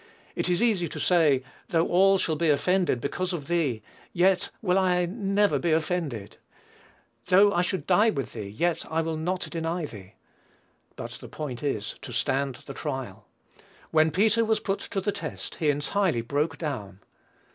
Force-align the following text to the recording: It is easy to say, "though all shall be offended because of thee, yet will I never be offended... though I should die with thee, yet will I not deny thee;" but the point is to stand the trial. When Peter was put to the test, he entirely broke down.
It 0.35 0.49
is 0.49 0.63
easy 0.63 0.87
to 0.89 0.99
say, 0.99 1.43
"though 1.69 1.87
all 1.87 2.17
shall 2.17 2.35
be 2.35 2.49
offended 2.49 2.99
because 2.99 3.33
of 3.33 3.47
thee, 3.47 3.83
yet 4.13 4.49
will 4.59 4.79
I 4.79 5.05
never 5.05 5.59
be 5.59 5.71
offended... 5.73 6.37
though 7.27 7.53
I 7.53 7.61
should 7.61 7.85
die 7.85 8.09
with 8.09 8.33
thee, 8.33 8.47
yet 8.47 8.83
will 8.89 9.11
I 9.13 9.21
not 9.21 9.47
deny 9.51 9.85
thee;" 9.85 10.15
but 10.95 11.11
the 11.21 11.29
point 11.29 11.61
is 11.61 11.93
to 12.01 12.11
stand 12.11 12.55
the 12.65 12.73
trial. 12.73 13.27
When 13.91 14.09
Peter 14.09 14.43
was 14.43 14.59
put 14.59 14.79
to 14.79 15.01
the 15.01 15.11
test, 15.11 15.57
he 15.57 15.69
entirely 15.69 16.21
broke 16.21 16.57
down. 16.57 17.01